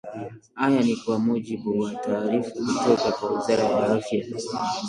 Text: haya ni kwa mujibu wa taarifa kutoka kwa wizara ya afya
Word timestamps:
haya 0.59 0.81
ni 0.83 0.95
kwa 1.01 1.19
mujibu 1.19 1.79
wa 1.79 1.95
taarifa 1.95 2.51
kutoka 2.51 3.11
kwa 3.11 3.31
wizara 3.33 3.63
ya 3.63 3.87
afya 3.95 4.25